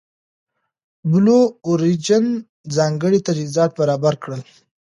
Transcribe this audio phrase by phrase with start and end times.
[1.11, 2.25] بلو اوریجن
[2.75, 4.41] ځانګړي تجهیزات برابر کړل.